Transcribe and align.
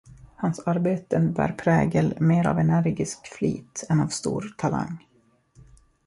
Hans 0.35 0.59
arbeten 0.59 1.33
bär 1.33 1.51
prägel 1.51 2.17
mer 2.21 2.47
av 2.47 2.59
energisk 2.59 3.27
flit 3.27 3.83
än 3.89 3.99
av 4.01 4.07
stor 4.07 4.55
talang. 4.57 5.07